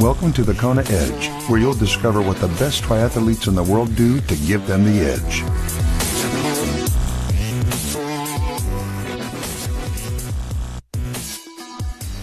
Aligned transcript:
Welcome 0.00 0.32
to 0.32 0.42
the 0.42 0.54
Kona 0.54 0.82
Edge, 0.88 1.28
where 1.48 1.60
you'll 1.60 1.72
discover 1.72 2.20
what 2.20 2.38
the 2.38 2.48
best 2.48 2.82
triathletes 2.82 3.46
in 3.46 3.54
the 3.54 3.62
world 3.62 3.94
do 3.94 4.20
to 4.22 4.36
give 4.38 4.66
them 4.66 4.82
the 4.82 4.98
edge. 4.98 5.44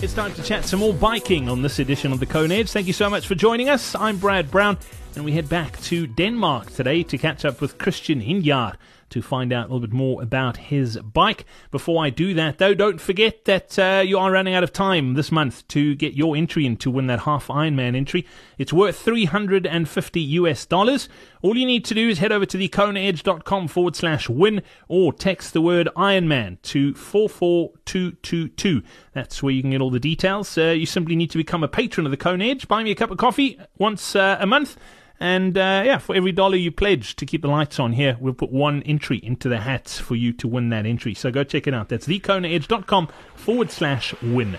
It's 0.04 0.14
time 0.14 0.34
to 0.34 0.44
chat 0.44 0.66
some 0.66 0.82
more 0.82 0.94
biking 0.94 1.48
on 1.48 1.62
this 1.62 1.80
edition 1.80 2.12
of 2.12 2.20
the 2.20 2.26
Kona 2.26 2.56
Edge. 2.56 2.72
Thank 2.72 2.88
you 2.88 2.94
so 2.94 3.10
much 3.10 3.26
for 3.26 3.36
joining 3.36 3.70
us. 3.70 3.96
I'm 3.96 4.18
Brad 4.18 4.52
Brown, 4.52 4.78
and 5.16 5.24
we 5.24 5.32
head 5.32 5.48
back 5.48 5.82
to 5.84 6.08
Denmark 6.08 6.72
today 6.72 7.04
to 7.04 7.18
catch 7.18 7.46
up 7.46 7.62
with 7.62 7.78
Kristian 7.78 8.22
Hindkjaer 8.22 8.76
to 9.12 9.22
find 9.22 9.54
out 9.54 9.70
a 9.70 9.74
little 9.74 9.88
bit 9.88 9.94
more 9.94 10.22
about 10.22 10.58
his 10.58 10.98
bike. 10.98 11.46
Before 11.70 12.04
I 12.04 12.10
do 12.10 12.34
that, 12.34 12.58
though, 12.58 12.74
don't 12.74 13.00
forget 13.00 13.46
that 13.46 13.78
uh, 13.78 14.04
you 14.06 14.18
are 14.18 14.32
running 14.32 14.54
out 14.54 14.64
of 14.64 14.74
time 14.74 15.14
this 15.14 15.32
month 15.32 15.68
to 15.70 15.96
get 15.96 16.16
your 16.16 16.36
entry 16.36 16.66
in 16.66 16.78
to 16.78 16.90
win 16.90 17.08
that 17.08 17.22
half 17.22 17.48
Ironman 17.48 17.96
entry. 17.96 18.26
It's 18.58 18.74
worth 18.74 18.98
350 18.98 20.22
US 20.22 20.66
dollars. 20.66 21.08
All 21.42 21.56
you 21.56 21.66
need 21.66 21.86
to 21.86 21.94
do 21.94 22.10
is 22.10 22.20
head 22.20 22.32
over 22.32 22.46
to 22.46 22.58
thekonaedge.com 22.58 23.68
forward 23.68 23.96
slash 23.96 24.30
win 24.30 24.62
or 24.88 25.14
text 25.14 25.54
the 25.54 25.62
word 25.62 25.90
Ironman 25.96 26.62
to 26.64 26.94
44222. 26.94 28.82
That's 29.14 29.44
where 29.44 29.54
you 29.54 29.62
can 29.62 29.72
get 29.72 29.82
all 29.82 29.92
the 29.92 30.00
details. 30.00 30.58
Uh, 30.58 30.72
you 30.72 30.86
simply 30.86 31.16
need 31.16 31.32
to 31.32 31.38
become 31.38 31.64
a 31.64 31.68
patron 31.68 32.06
of 32.06 32.12
the 32.12 32.18
Kona 32.18 32.46
Edge. 32.46 32.68
Buy 32.68 32.84
me 32.84 32.92
a 32.92 32.96
cup 32.96 33.12
of 33.12 33.18
coffee 33.18 33.60
once 33.78 34.16
uh, 34.16 34.38
a 34.40 34.48
month 34.48 34.78
and 35.22 35.56
uh, 35.56 35.84
yeah, 35.86 36.00
for 36.00 36.16
every 36.16 36.32
dollar 36.32 36.56
you 36.56 36.72
pledge 36.72 37.16
to 37.18 37.28
keep 37.28 37.44
the 37.44 37.48
lights 37.48 37.80
on 37.80 37.94
here, 37.94 38.18
we'll 38.20 38.34
put 38.34 38.52
one 38.52 38.82
entry 38.82 39.20
into 39.24 39.48
the 39.48 39.60
hats 39.60 40.00
for 40.00 40.16
you 40.16 40.34
to 40.34 40.48
win 40.48 40.70
that 40.70 40.88
entry. 40.88 41.14
So 41.14 41.30
go 41.30 41.44
check 41.44 41.68
it 41.68 41.76
out. 41.76 41.90
That's 41.90 42.08
thekonaedge.com 42.08 43.08
forward 43.36 43.70
slash 43.70 44.16
win. 44.24 44.58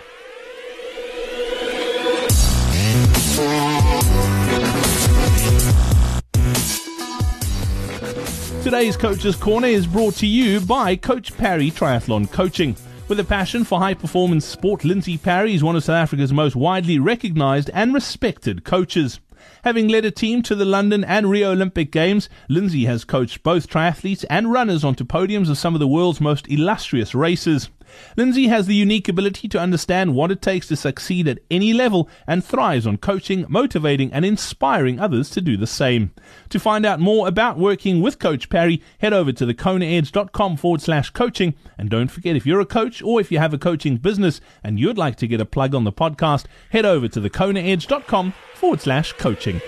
Today's 8.62 8.96
Coach's 8.96 9.34
Corner 9.34 9.66
is 9.66 9.88
brought 9.88 10.14
to 10.14 10.26
you 10.28 10.60
by 10.60 10.94
Coach 10.94 11.36
Parry 11.36 11.72
Triathlon 11.72 12.30
Coaching. 12.30 12.76
With 13.08 13.18
a 13.18 13.24
passion 13.24 13.64
for 13.64 13.80
high 13.80 13.94
performance 13.94 14.44
sport, 14.44 14.84
Lindsay 14.84 15.18
Parry 15.18 15.56
is 15.56 15.64
one 15.64 15.74
of 15.74 15.82
South 15.82 15.96
Africa's 15.96 16.32
most 16.32 16.54
widely 16.54 17.00
recognized 17.00 17.68
and 17.74 17.92
respected 17.92 18.62
coaches. 18.62 19.18
Having 19.64 19.88
led 19.88 20.04
a 20.04 20.10
team 20.10 20.42
to 20.42 20.54
the 20.54 20.64
London 20.64 21.04
and 21.04 21.30
Rio 21.30 21.52
Olympic 21.52 21.92
Games, 21.92 22.28
Lindsay 22.48 22.84
has 22.84 23.04
coached 23.04 23.42
both 23.42 23.68
triathletes 23.68 24.24
and 24.28 24.52
runners 24.52 24.84
onto 24.84 25.04
podiums 25.04 25.48
of 25.48 25.58
some 25.58 25.74
of 25.74 25.80
the 25.80 25.88
world's 25.88 26.20
most 26.20 26.48
illustrious 26.48 27.14
races. 27.14 27.68
Lindsay 28.16 28.48
has 28.48 28.66
the 28.66 28.74
unique 28.74 29.08
ability 29.08 29.48
to 29.48 29.58
understand 29.58 30.14
what 30.14 30.30
it 30.30 30.42
takes 30.42 30.68
to 30.68 30.76
succeed 30.76 31.28
at 31.28 31.38
any 31.50 31.72
level 31.72 32.08
and 32.26 32.44
thrives 32.44 32.86
on 32.86 32.96
coaching, 32.98 33.46
motivating, 33.48 34.12
and 34.12 34.24
inspiring 34.24 35.00
others 35.00 35.30
to 35.30 35.40
do 35.40 35.56
the 35.56 35.66
same. 35.66 36.12
To 36.50 36.60
find 36.60 36.84
out 36.84 37.00
more 37.00 37.28
about 37.28 37.58
working 37.58 38.00
with 38.00 38.18
Coach 38.18 38.48
Parry, 38.48 38.82
head 38.98 39.12
over 39.12 39.32
to 39.32 39.46
thekonaedge.com 39.46 40.56
forward 40.56 40.80
slash 40.80 41.10
coaching. 41.10 41.54
And 41.78 41.90
don't 41.90 42.10
forget, 42.10 42.36
if 42.36 42.46
you're 42.46 42.60
a 42.60 42.66
coach 42.66 43.02
or 43.02 43.20
if 43.20 43.32
you 43.32 43.38
have 43.38 43.54
a 43.54 43.58
coaching 43.58 43.96
business 43.96 44.40
and 44.62 44.78
you'd 44.78 44.98
like 44.98 45.16
to 45.16 45.26
get 45.26 45.40
a 45.40 45.46
plug 45.46 45.74
on 45.74 45.84
the 45.84 45.92
podcast, 45.92 46.46
head 46.70 46.84
over 46.84 47.08
to 47.08 47.20
thekonaedge.com 47.20 48.34
forward 48.54 48.80
slash 48.80 49.12
coaching. 49.14 49.60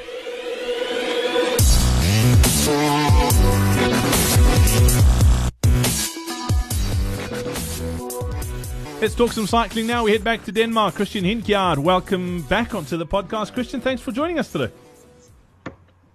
Let's 9.04 9.14
talk 9.14 9.32
some 9.32 9.46
cycling 9.46 9.86
now. 9.86 10.04
We 10.04 10.12
head 10.12 10.24
back 10.24 10.46
to 10.46 10.50
Denmark. 10.50 10.94
Kristian 10.94 11.26
Hindkjaer, 11.26 11.76
welcome 11.76 12.40
back 12.44 12.74
onto 12.74 12.96
the 12.96 13.04
podcast. 13.04 13.52
Kristian, 13.52 13.82
thanks 13.82 14.00
for 14.00 14.12
joining 14.12 14.38
us 14.38 14.50
today. 14.50 14.72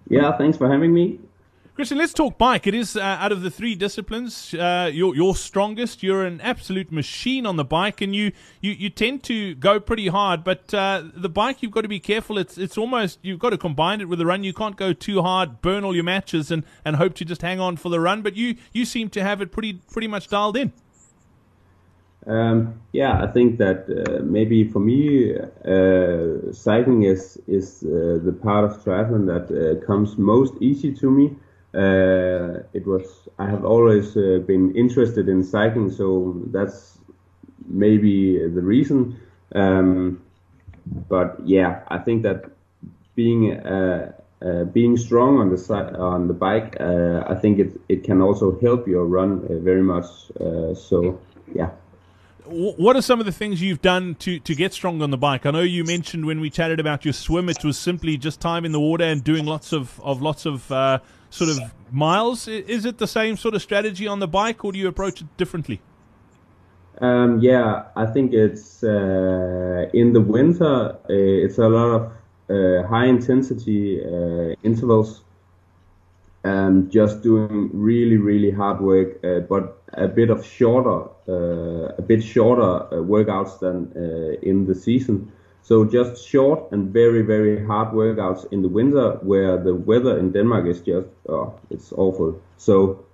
Yeah, 0.07 0.35
thanks 0.35 0.57
for 0.57 0.67
having 0.67 0.91
me. 0.91 1.19
Kristian, 1.77 1.97
let's 1.97 2.13
talk 2.13 2.39
bike. 2.39 2.65
It 2.65 2.73
is 2.73 2.95
uh, 2.95 3.01
out 3.01 3.31
of 3.31 3.43
the 3.43 3.51
three 3.51 3.75
disciplines, 3.75 4.55
uh, 4.55 4.89
you're, 4.91 5.15
you're 5.15 5.35
strongest. 5.35 6.01
You're 6.01 6.25
an 6.25 6.41
absolute 6.41 6.91
machine 6.91 7.45
on 7.45 7.57
the 7.57 7.63
bike, 7.63 8.01
and 8.01 8.15
you, 8.15 8.31
you, 8.59 8.71
you 8.71 8.89
tend 8.89 9.21
to 9.25 9.53
go 9.53 9.79
pretty 9.79 10.07
hard. 10.07 10.43
But 10.43 10.73
uh, 10.73 11.03
the 11.13 11.29
bike, 11.29 11.61
you've 11.61 11.71
got 11.71 11.81
to 11.81 11.87
be 11.87 11.99
careful. 11.99 12.39
It's 12.39 12.57
it's 12.57 12.75
almost 12.75 13.19
you've 13.21 13.37
got 13.37 13.51
to 13.51 13.59
combine 13.59 14.01
it 14.01 14.09
with 14.09 14.17
the 14.17 14.25
run. 14.25 14.43
You 14.43 14.51
can't 14.51 14.75
go 14.75 14.93
too 14.93 15.21
hard, 15.21 15.61
burn 15.61 15.83
all 15.83 15.93
your 15.93 16.03
matches, 16.05 16.49
and, 16.49 16.63
and 16.83 16.95
hope 16.95 17.13
to 17.17 17.23
just 17.23 17.43
hang 17.43 17.59
on 17.59 17.77
for 17.77 17.89
the 17.89 17.99
run. 17.99 18.23
But 18.23 18.35
you 18.35 18.55
you 18.73 18.83
seem 18.83 19.09
to 19.09 19.21
have 19.21 19.43
it 19.43 19.51
pretty 19.51 19.73
pretty 19.91 20.07
much 20.07 20.27
dialed 20.27 20.57
in. 20.57 20.73
Um, 22.29 22.79
yeah, 22.91 23.23
I 23.23 23.27
think 23.27 23.57
that 23.57 23.89
uh, 23.89 24.23
maybe 24.23 24.63
for 24.63 24.79
me, 24.79 25.35
uh, 25.35 26.53
cycling 26.53 27.03
is 27.03 27.39
is 27.47 27.83
uh, 27.83 28.19
the 28.23 28.31
part 28.31 28.65
of 28.65 28.83
triathlon 28.83 29.25
that 29.25 29.49
uh, 29.49 29.83
comes 29.83 30.15
most 30.17 30.53
easy 30.61 30.93
to 30.93 31.09
me. 31.09 31.35
Uh, 31.73 32.61
it 32.73 32.85
was 32.85 33.27
I 33.39 33.49
have 33.49 33.65
always 33.65 34.15
uh, 34.15 34.43
been 34.45 34.75
interested 34.75 35.27
in 35.27 35.43
cycling, 35.43 35.89
so 35.89 36.39
that's 36.51 36.99
maybe 37.67 38.37
the 38.37 38.61
reason. 38.61 39.19
Um, 39.55 40.21
but 41.09 41.39
yeah, 41.45 41.81
I 41.87 41.97
think 41.97 42.21
that 42.23 42.45
being 43.15 43.59
being 44.71 44.97
strong 44.97 45.39
on 45.39 45.49
the 45.49 45.97
on 45.97 46.27
the 46.27 46.33
bike, 46.35 46.79
I 46.79 47.33
think 47.41 47.57
it 47.57 47.81
it 47.89 48.03
can 48.03 48.21
also 48.21 48.59
help 48.59 48.87
your 48.87 49.05
run 49.05 49.47
very 49.63 49.83
much. 49.83 50.05
so 50.75 51.19
yeah 51.55 51.71
what 52.51 52.95
are 52.95 53.01
some 53.01 53.19
of 53.19 53.25
the 53.25 53.31
things 53.31 53.61
you've 53.61 53.81
done 53.81 54.15
to, 54.15 54.39
to 54.39 54.55
get 54.55 54.73
strong 54.73 55.01
on 55.01 55.11
the 55.11 55.17
bike? 55.17 55.45
I 55.45 55.51
know 55.51 55.61
you 55.61 55.83
mentioned 55.83 56.25
when 56.25 56.39
we 56.39 56.49
chatted 56.49 56.79
about 56.79 57.05
your 57.05 57.13
swim, 57.13 57.49
it 57.49 57.63
was 57.63 57.77
simply 57.77 58.17
just 58.17 58.39
time 58.39 58.65
in 58.65 58.71
the 58.71 58.79
water 58.79 59.03
and 59.05 59.23
doing 59.23 59.45
lots 59.45 59.73
of, 59.73 59.99
of 60.01 60.21
lots 60.21 60.45
of 60.45 60.71
uh, 60.71 60.99
sort 61.29 61.51
of 61.51 61.59
miles. 61.91 62.47
Is 62.47 62.85
it 62.85 62.97
the 62.97 63.07
same 63.07 63.37
sort 63.37 63.55
of 63.55 63.61
strategy 63.61 64.07
on 64.07 64.19
the 64.19 64.27
bike, 64.27 64.63
or 64.65 64.71
do 64.71 64.79
you 64.79 64.87
approach 64.87 65.21
it 65.21 65.37
differently? 65.37 65.81
Um, 67.01 67.39
yeah, 67.39 67.85
I 67.95 68.05
think 68.05 68.33
it's 68.33 68.83
uh, 68.83 69.89
in 69.93 70.13
the 70.13 70.21
winter. 70.21 70.91
Uh, 70.93 71.45
it's 71.45 71.57
a 71.57 71.69
lot 71.69 71.87
of 71.87 72.11
uh, 72.49 72.87
high 72.87 73.05
intensity 73.05 74.03
uh, 74.03 74.55
intervals 74.63 75.21
um, 76.43 76.89
just 76.89 77.21
doing 77.21 77.69
really 77.73 78.17
really 78.17 78.51
hard 78.51 78.79
work, 78.81 79.23
uh, 79.23 79.39
but 79.41 79.78
a 79.93 80.07
bit 80.07 80.29
of 80.29 80.45
shorter, 80.45 81.09
uh, 81.27 81.93
a 81.97 82.01
bit 82.01 82.23
shorter 82.23 82.61
uh, 82.61 83.01
workouts 83.01 83.59
than 83.59 83.91
uh, 83.95 84.39
in 84.41 84.65
the 84.65 84.75
season. 84.75 85.31
So 85.61 85.85
just 85.85 86.27
short 86.27 86.71
and 86.71 86.91
very 86.91 87.21
very 87.21 87.65
hard 87.65 87.93
workouts 87.93 88.51
in 88.51 88.61
the 88.61 88.69
winter, 88.69 89.19
where 89.21 89.57
the 89.57 89.75
weather 89.75 90.17
in 90.17 90.31
Denmark 90.31 90.65
is 90.67 90.81
just 90.81 91.07
oh, 91.27 91.53
it's 91.69 91.91
awful. 91.93 92.41
So 92.57 93.05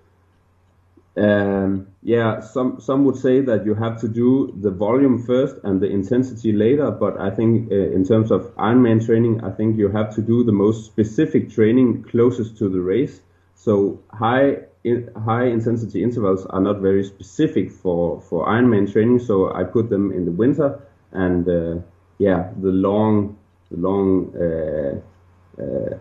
um, 1.17 1.87
yeah, 2.01 2.41
some 2.41 2.79
some 2.81 3.05
would 3.05 3.17
say 3.17 3.41
that 3.41 3.65
you 3.65 3.73
have 3.73 3.99
to 4.01 4.07
do 4.07 4.53
the 4.61 4.71
volume 4.71 5.23
first 5.23 5.55
and 5.63 5.81
the 5.81 5.87
intensity 5.87 6.51
later. 6.51 6.91
But 6.91 7.19
I 7.19 7.29
think 7.29 7.71
uh, 7.71 7.75
in 7.75 8.05
terms 8.05 8.31
of 8.31 8.53
Ironman 8.55 9.05
training, 9.05 9.43
I 9.43 9.51
think 9.51 9.77
you 9.77 9.89
have 9.89 10.13
to 10.15 10.21
do 10.21 10.43
the 10.43 10.51
most 10.51 10.85
specific 10.85 11.49
training 11.49 12.03
closest 12.03 12.57
to 12.57 12.69
the 12.69 12.81
race. 12.81 13.21
So 13.55 14.01
high 14.11 14.57
in, 14.85 15.09
high 15.25 15.47
intensity 15.47 16.03
intervals 16.03 16.45
are 16.45 16.61
not 16.61 16.77
very 16.79 17.03
specific 17.03 17.71
for 17.71 18.21
for 18.21 18.47
Ironman 18.47 18.91
training. 18.91 19.19
So 19.19 19.53
I 19.53 19.63
put 19.63 19.89
them 19.89 20.11
in 20.11 20.25
the 20.25 20.31
winter, 20.31 20.79
and 21.11 21.49
uh, 21.49 21.81
yeah, 22.19 22.51
the 22.61 22.69
long 22.69 23.37
the 23.71 23.77
long 23.77 24.07
uh, 24.35 25.61
uh 25.61 25.97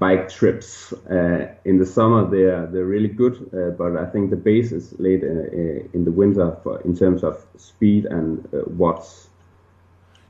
bike 0.00 0.28
trips 0.28 0.92
uh, 1.10 1.46
in 1.64 1.78
the 1.78 1.86
summer 1.86 2.28
they're 2.28 2.66
they're 2.66 2.90
really 2.96 3.08
good 3.08 3.34
uh, 3.52 3.70
but 3.78 3.96
I 3.96 4.06
think 4.06 4.30
the 4.30 4.36
base 4.36 4.72
is 4.72 4.92
laid 4.98 5.22
in, 5.22 5.38
uh, 5.38 5.88
in 5.96 6.04
the 6.04 6.10
winter 6.10 6.56
for, 6.62 6.80
in 6.80 6.96
terms 6.96 7.22
of 7.22 7.46
speed 7.56 8.06
and 8.06 8.48
watts. 8.76 9.27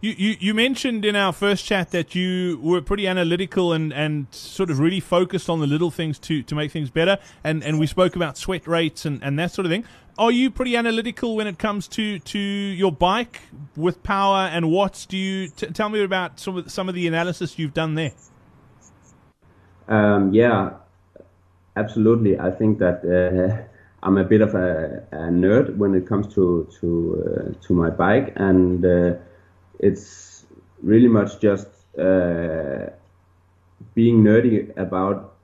You, 0.01 0.15
you 0.17 0.37
you 0.39 0.55
mentioned 0.55 1.05
in 1.05 1.17
our 1.17 1.33
first 1.33 1.65
chat 1.65 1.91
that 1.91 2.15
you 2.15 2.61
were 2.63 2.81
pretty 2.81 3.09
analytical 3.09 3.73
and, 3.73 3.93
and 3.93 4.29
sort 4.31 4.71
of 4.71 4.79
really 4.79 5.01
focused 5.01 5.51
on 5.51 5.59
the 5.59 5.67
little 5.67 5.91
things 5.91 6.21
to, 6.21 6.43
to 6.45 6.55
make 6.55 6.71
things 6.71 6.89
better 6.89 7.19
and, 7.43 7.65
and 7.65 7.81
we 7.81 7.87
spoke 7.89 8.15
about 8.15 8.39
sweat 8.39 8.69
rates 8.69 9.05
and, 9.05 9.21
and 9.25 9.39
that 9.41 9.51
sort 9.51 9.67
of 9.67 9.73
thing. 9.73 9.85
Are 10.17 10.33
you 10.33 10.51
pretty 10.51 10.77
analytical 10.77 11.37
when 11.37 11.47
it 11.47 11.59
comes 11.59 11.87
to, 11.89 12.19
to 12.19 12.39
your 12.39 12.91
bike 12.91 13.41
with 13.77 14.03
power 14.03 14.49
and 14.53 14.71
watts? 14.71 15.07
Do 15.07 15.17
you 15.17 15.49
t- 15.49 15.67
tell 15.67 15.89
me 15.89 16.03
about 16.03 16.41
some 16.41 16.57
of 16.59 16.73
some 16.73 16.89
of 16.89 16.97
the 16.97 17.07
analysis 17.07 17.57
you've 17.57 17.75
done 17.75 17.95
there? 17.95 18.13
Um, 19.89 20.35
yeah, 20.35 20.71
absolutely. 21.77 22.39
I 22.39 22.51
think 22.51 22.79
that 22.81 23.05
uh, 23.05 23.63
I'm 24.03 24.19
a 24.19 24.25
bit 24.25 24.41
of 24.41 24.55
a, 24.55 25.05
a, 25.13 25.17
nerd 25.31 25.77
when 25.77 25.95
it 25.95 26.07
comes 26.07 26.33
to 26.35 26.69
to 26.81 27.57
uh, 27.57 27.67
to 27.67 27.73
my 27.73 27.91
bike, 27.91 28.33
and 28.35 28.85
uh, 28.85 29.15
it's 29.79 30.45
really 30.83 31.09
much 31.09 31.41
just 31.41 31.69
uh, 31.99 32.87
being 33.95 34.23
nerdy 34.23 34.77
about 34.77 35.35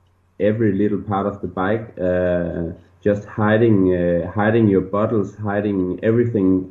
every 0.40 0.72
little 0.72 1.00
part 1.00 1.26
of 1.26 1.40
the 1.40 1.48
bike. 1.48 1.98
Uh, 1.98 2.72
just 3.02 3.26
hiding 3.26 3.94
uh, 3.94 4.30
hiding 4.32 4.66
your 4.68 4.80
bottles, 4.80 5.36
hiding 5.36 6.00
everything, 6.02 6.70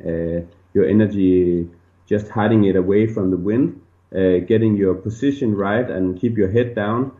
your 0.74 0.84
energy, 0.88 1.68
just 2.08 2.28
hiding 2.28 2.64
it 2.64 2.74
away 2.76 3.06
from 3.06 3.30
the 3.30 3.36
wind 3.36 3.80
uh, 4.14 4.38
getting 4.46 4.76
your 4.76 4.94
position 4.94 5.54
right 5.54 5.90
and 5.90 6.20
keep 6.20 6.36
your 6.36 6.50
head 6.50 6.74
down. 6.74 7.12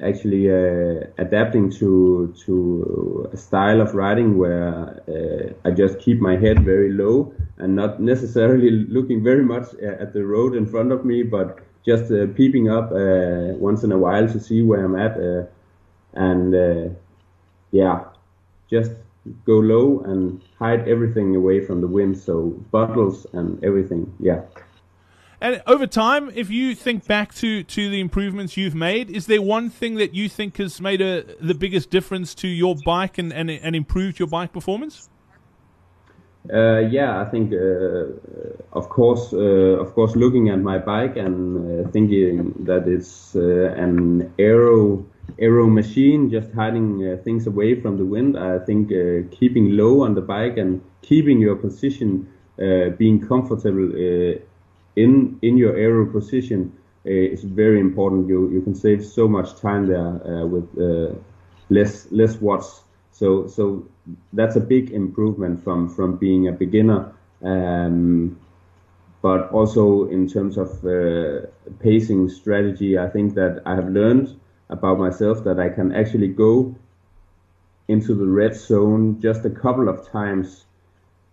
Uh, 0.00 0.08
actually 0.08 0.50
uh, 0.50 1.00
adapting 1.18 1.70
to 1.70 2.34
to 2.46 3.28
a 3.32 3.36
style 3.36 3.80
of 3.80 3.94
riding 3.94 4.38
where 4.38 5.02
uh, 5.08 5.68
I 5.68 5.70
just 5.72 5.98
keep 5.98 6.20
my 6.20 6.36
head 6.36 6.64
very 6.64 6.92
low 6.92 7.32
and 7.58 7.74
not 7.74 8.00
necessarily 8.00 8.70
looking 8.70 9.22
very 9.22 9.44
much 9.44 9.74
at 9.74 10.12
the 10.12 10.24
road 10.24 10.54
in 10.54 10.66
front 10.66 10.92
of 10.92 11.04
me, 11.04 11.22
but 11.22 11.58
just 11.84 12.12
uh, 12.12 12.26
peeping 12.34 12.68
up 12.70 12.92
uh, 12.92 13.56
once 13.58 13.82
in 13.84 13.92
a 13.92 13.98
while 13.98 14.28
to 14.28 14.40
see 14.40 14.62
where 14.62 14.84
I'm 14.84 14.96
at, 14.96 15.16
uh, 15.16 15.46
and 16.14 16.54
uh, 16.54 16.94
yeah, 17.72 18.04
just 18.70 18.92
go 19.44 19.54
low 19.58 20.00
and 20.00 20.42
hide 20.58 20.88
everything 20.88 21.34
away 21.36 21.60
from 21.60 21.80
the 21.80 21.88
wind, 21.88 22.16
so 22.18 22.50
bottles 22.70 23.26
and 23.32 23.62
everything, 23.64 24.12
yeah. 24.20 24.42
And 25.40 25.62
over 25.66 25.86
time, 25.86 26.32
if 26.34 26.50
you 26.50 26.74
think 26.74 27.06
back 27.06 27.32
to, 27.36 27.62
to 27.62 27.90
the 27.90 28.00
improvements 28.00 28.56
you've 28.56 28.74
made, 28.74 29.08
is 29.08 29.26
there 29.26 29.40
one 29.40 29.70
thing 29.70 29.94
that 29.94 30.12
you 30.12 30.28
think 30.28 30.56
has 30.56 30.80
made 30.80 31.00
a, 31.00 31.22
the 31.40 31.54
biggest 31.54 31.90
difference 31.90 32.34
to 32.36 32.48
your 32.48 32.74
bike 32.84 33.18
and, 33.18 33.32
and, 33.32 33.48
and 33.48 33.76
improved 33.76 34.18
your 34.18 34.26
bike 34.26 34.52
performance? 34.52 35.08
Uh, 36.52 36.78
yeah, 36.78 37.20
I 37.20 37.26
think, 37.26 37.52
uh, 37.52 38.06
of 38.72 38.88
course, 38.88 39.32
uh, 39.32 39.36
of 39.36 39.94
course, 39.94 40.16
looking 40.16 40.48
at 40.48 40.58
my 40.60 40.78
bike 40.78 41.16
and 41.16 41.86
uh, 41.86 41.90
thinking 41.90 42.54
that 42.64 42.88
it's 42.88 43.36
uh, 43.36 43.74
an 43.76 44.32
aero 44.38 45.04
aero 45.38 45.68
machine, 45.68 46.30
just 46.30 46.50
hiding 46.52 47.06
uh, 47.06 47.22
things 47.22 47.46
away 47.46 47.78
from 47.78 47.98
the 47.98 48.04
wind. 48.04 48.36
I 48.38 48.58
think 48.58 48.88
keeping 49.30 49.76
low 49.76 50.02
on 50.02 50.14
the 50.14 50.22
bike 50.22 50.56
and 50.56 50.80
keeping 51.02 51.38
your 51.38 51.54
position, 51.54 52.26
being 52.56 53.20
comfortable 53.28 53.92
in 55.04 55.38
in 55.42 55.56
your 55.56 55.74
aero 55.76 56.04
position 56.06 56.72
is 57.04 57.44
very 57.44 57.80
important. 57.80 58.28
You 58.28 58.50
you 58.54 58.60
can 58.62 58.74
save 58.74 59.00
so 59.04 59.28
much 59.28 59.48
time 59.60 59.86
there 59.86 60.46
with 60.46 60.68
less 61.70 61.92
less 62.10 62.34
watts 62.40 62.82
so 63.18 63.48
so 63.48 63.84
that's 64.32 64.54
a 64.54 64.60
big 64.60 64.92
improvement 64.92 65.64
from 65.64 65.88
from 65.88 66.16
being 66.16 66.46
a 66.46 66.52
beginner. 66.52 67.12
Um, 67.42 68.38
but 69.22 69.50
also 69.50 70.08
in 70.08 70.28
terms 70.28 70.56
of 70.56 70.70
uh, 70.86 71.46
pacing 71.80 72.28
strategy, 72.28 72.96
I 72.96 73.08
think 73.08 73.34
that 73.34 73.62
I 73.66 73.74
have 73.74 73.88
learned 73.88 74.38
about 74.70 74.98
myself 75.00 75.42
that 75.42 75.58
I 75.58 75.68
can 75.68 75.92
actually 75.92 76.28
go 76.28 76.76
into 77.88 78.14
the 78.14 78.26
red 78.26 78.54
zone 78.54 79.20
just 79.20 79.44
a 79.44 79.50
couple 79.50 79.88
of 79.88 80.06
times, 80.08 80.66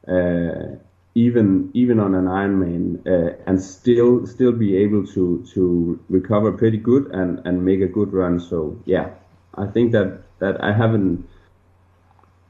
uh, 0.08 0.78
even 1.16 1.72
even 1.74 2.00
on 2.00 2.14
an 2.14 2.26
Ironman, 2.26 3.08
uh, 3.08 3.36
and 3.48 3.62
still 3.62 4.28
still 4.28 4.52
be 4.52 4.76
able 4.78 5.08
to 5.08 5.46
to 5.54 6.00
recover 6.10 6.52
pretty 6.52 6.78
good 6.78 7.08
and 7.08 7.42
and 7.46 7.64
make 7.64 7.82
a 7.82 7.88
good 7.88 8.14
run. 8.14 8.40
So 8.40 8.78
yeah, 8.86 9.10
I 9.56 9.66
think 9.68 9.94
that 9.94 10.22
that 10.40 10.62
I 10.64 10.74
haven't 10.74 11.26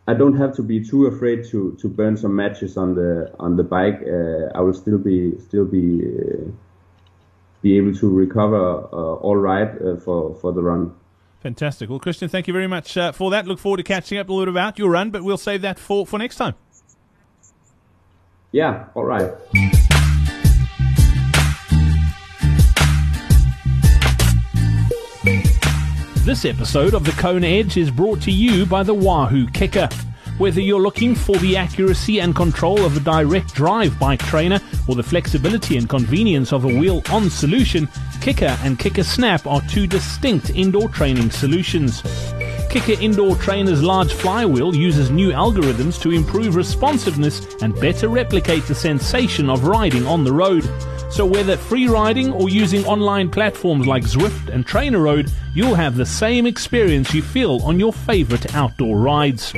I 0.07 0.13
don't 0.13 0.35
have 0.38 0.56
to 0.56 0.63
be 0.63 0.83
too 0.83 1.07
afraid 1.07 1.45
to, 1.45 1.75
to 1.81 1.88
burn 1.88 2.15
some 2.17 2.35
matches 2.35 2.77
on 2.77 2.95
the 2.95 3.31
on 3.39 3.56
the 3.56 3.63
bike. 3.63 4.01
Uh, 4.06 4.57
I 4.57 4.62
will 4.62 4.73
still 4.73 5.00
be 5.00 5.39
still 5.39 5.65
be 5.65 6.01
uh, 6.06 6.50
be 7.62 7.77
able 7.77 7.95
to 7.95 8.09
recover 8.09 8.57
uh, 8.57 9.15
all 9.25 9.38
right 9.38 9.69
uh, 9.81 9.97
for 9.97 10.35
for 10.35 10.53
the 10.53 10.62
run. 10.62 10.94
Fantastic. 11.41 11.89
Well, 11.89 12.00
Kristian, 12.00 12.31
thank 12.31 12.47
you 12.47 12.53
very 12.53 12.67
much 12.67 12.97
uh, 12.97 13.12
for 13.12 13.29
that. 13.29 13.45
Look 13.45 13.59
forward 13.59 13.77
to 13.77 13.83
catching 13.83 14.17
up 14.17 14.29
a 14.29 14.33
little 14.33 14.51
bit 14.51 14.59
about 14.59 14.79
your 14.79 14.89
run, 14.89 15.12
but 15.12 15.23
we'll 15.23 15.38
save 15.38 15.62
that 15.62 15.77
for 15.79 16.06
for 16.06 16.17
next 16.19 16.38
time. 16.38 16.56
Yeah. 18.55 18.85
All 18.95 19.03
right. 19.03 19.29
This 26.23 26.45
episode 26.45 26.93
of 26.93 27.03
the 27.03 27.13
Kona 27.17 27.47
Edge 27.47 27.75
is 27.75 27.91
brought 27.91 28.21
to 28.21 28.31
you 28.31 28.65
by 28.65 28.83
the 28.83 28.93
Wahoo 28.93 29.47
Kickr. 29.47 29.91
Whether 30.37 30.61
you're 30.61 30.79
looking 30.79 31.15
for 31.15 31.35
the 31.35 31.57
accuracy 31.57 32.21
and 32.21 32.33
control 32.33 32.85
of 32.85 32.95
a 32.95 33.01
direct 33.01 33.53
drive 33.53 33.99
bike 33.99 34.21
trainer 34.21 34.61
or 34.87 34.95
the 34.95 35.03
flexibility 35.03 35.75
and 35.75 35.89
convenience 35.89 36.53
of 36.53 36.63
a 36.63 36.69
wheel 36.69 37.03
on 37.11 37.29
solution, 37.29 37.87
Kickr 38.21 38.57
and 38.63 38.79
Kickr 38.79 39.03
Snap 39.03 39.45
are 39.45 39.59
two 39.67 39.85
distinct 39.85 40.51
indoor 40.51 40.87
training 40.87 41.29
solutions. 41.29 42.01
Kickr 42.75 43.01
Indoor 43.01 43.38
Trainer's 43.38 43.81
large 43.81 44.12
flywheel 44.12 44.75
uses 44.75 45.10
new 45.10 45.30
algorithms 45.30 45.98
to 46.01 46.12
improve 46.12 46.57
responsiveness 46.57 47.56
and 47.62 47.74
better 47.80 48.10
replicate 48.10 48.66
the 48.66 48.75
sensation 48.75 49.50
of 49.50 49.63
riding 49.63 50.06
on 50.06 50.25
the 50.25 50.33
road. 50.33 50.69
So 51.10 51.25
whether 51.25 51.56
free 51.56 51.88
riding 51.88 52.33
or 52.33 52.50
using 52.50 52.83
online 52.83 53.30
platforms 53.30 53.88
like 53.88 54.04
Zwift 54.04 54.50
and 54.50 54.68
TrainerRoad, 54.68 55.31
you'll 55.54 55.75
have 55.75 55.95
the 55.95 56.06
same 56.06 56.45
experience 56.45 57.13
you 57.13 57.22
feel 57.22 57.62
on 57.63 57.80
your 57.80 57.94
favorite 57.94 58.54
outdoor 58.54 59.00
rides. 59.00 59.54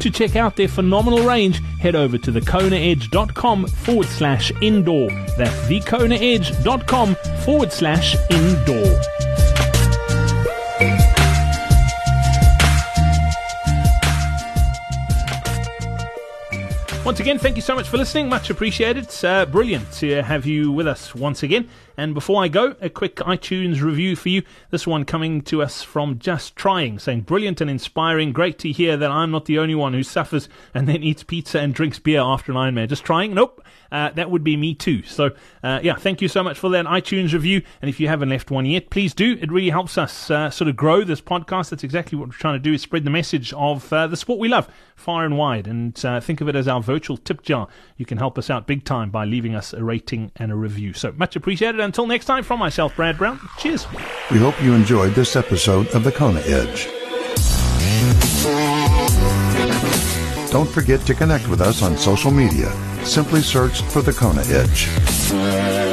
To 0.00 0.10
check 0.10 0.34
out 0.34 0.56
their 0.56 0.66
phenomenal 0.66 1.22
range, 1.22 1.62
head 1.78 1.94
over 1.94 2.18
to 2.18 2.32
thekonaedge.com 2.32 3.68
forward 3.68 4.08
slash 4.08 4.50
indoor. 4.60 5.08
That's 5.36 5.54
thekonaedge.com 5.68 7.14
forward 7.44 7.72
slash 7.72 8.16
indoor. 8.30 9.17
Once 17.08 17.20
again, 17.20 17.38
thank 17.38 17.56
you 17.56 17.62
so 17.62 17.74
much 17.74 17.88
for 17.88 17.96
listening. 17.96 18.28
Much 18.28 18.50
appreciated. 18.50 19.08
Uh, 19.24 19.46
brilliant 19.46 19.90
to 19.92 20.22
have 20.22 20.44
you 20.44 20.70
with 20.70 20.86
us 20.86 21.14
once 21.14 21.42
again. 21.42 21.66
And 21.96 22.12
before 22.12 22.44
I 22.44 22.48
go, 22.48 22.76
a 22.82 22.90
quick 22.90 23.16
iTunes 23.16 23.80
review 23.80 24.14
for 24.14 24.28
you. 24.28 24.42
This 24.70 24.86
one 24.86 25.06
coming 25.06 25.40
to 25.44 25.62
us 25.62 25.82
from 25.82 26.18
Just 26.18 26.54
Trying, 26.54 26.98
saying, 26.98 27.22
Brilliant 27.22 27.62
and 27.62 27.70
inspiring. 27.70 28.34
Great 28.34 28.58
to 28.58 28.70
hear 28.70 28.98
that 28.98 29.10
I'm 29.10 29.30
not 29.30 29.46
the 29.46 29.58
only 29.58 29.74
one 29.74 29.94
who 29.94 30.02
suffers 30.02 30.50
and 30.74 30.86
then 30.86 31.02
eats 31.02 31.22
pizza 31.22 31.58
and 31.60 31.72
drinks 31.72 31.98
beer 31.98 32.20
after 32.20 32.52
an 32.52 32.58
Ironman. 32.58 32.90
Just 32.90 33.06
trying? 33.06 33.32
Nope. 33.32 33.64
Uh, 33.90 34.10
that 34.10 34.30
would 34.30 34.44
be 34.44 34.56
me 34.56 34.74
too. 34.74 35.02
So, 35.04 35.30
uh, 35.62 35.80
yeah, 35.82 35.94
thank 35.94 36.20
you 36.20 36.28
so 36.28 36.42
much 36.42 36.58
for 36.58 36.68
that 36.70 36.86
iTunes 36.86 37.32
review. 37.32 37.62
And 37.80 37.88
if 37.88 38.00
you 38.00 38.08
haven't 38.08 38.28
left 38.28 38.50
one 38.50 38.66
yet, 38.66 38.90
please 38.90 39.14
do. 39.14 39.38
It 39.40 39.50
really 39.50 39.70
helps 39.70 39.96
us 39.98 40.30
uh, 40.30 40.50
sort 40.50 40.68
of 40.68 40.76
grow 40.76 41.04
this 41.04 41.20
podcast. 41.20 41.70
That's 41.70 41.84
exactly 41.84 42.18
what 42.18 42.28
we're 42.28 42.34
trying 42.34 42.54
to 42.54 42.58
do 42.62 42.72
is 42.74 42.82
spread 42.82 43.04
the 43.04 43.10
message 43.10 43.52
of 43.54 43.92
uh, 43.92 44.06
the 44.06 44.16
sport 44.16 44.38
we 44.38 44.48
love 44.48 44.68
far 44.96 45.24
and 45.24 45.36
wide. 45.38 45.66
And 45.66 46.04
uh, 46.04 46.20
think 46.20 46.40
of 46.40 46.48
it 46.48 46.56
as 46.56 46.68
our 46.68 46.82
virtual 46.82 47.16
tip 47.16 47.42
jar. 47.42 47.68
You 47.96 48.04
can 48.04 48.18
help 48.18 48.38
us 48.38 48.50
out 48.50 48.66
big 48.66 48.84
time 48.84 49.10
by 49.10 49.24
leaving 49.24 49.54
us 49.54 49.72
a 49.72 49.82
rating 49.82 50.32
and 50.36 50.52
a 50.52 50.56
review. 50.56 50.92
So 50.92 51.12
much 51.16 51.36
appreciated. 51.36 51.80
Until 51.80 52.06
next 52.06 52.26
time, 52.26 52.44
from 52.44 52.58
myself, 52.58 52.96
Brad 52.96 53.18
Brown, 53.18 53.40
cheers. 53.58 53.86
We 54.30 54.38
hope 54.38 54.60
you 54.62 54.74
enjoyed 54.74 55.14
this 55.14 55.36
episode 55.36 55.88
of 55.88 56.04
The 56.04 56.12
Kona 56.12 56.40
Edge. 56.40 56.97
Don't 60.50 60.68
forget 60.68 61.00
to 61.06 61.14
connect 61.14 61.46
with 61.48 61.60
us 61.60 61.82
on 61.82 61.96
social 61.98 62.30
media. 62.30 62.72
Simply 63.04 63.42
search 63.42 63.82
for 63.82 64.00
The 64.00 64.12
Kona 64.12 64.40
Edge. 64.46 65.87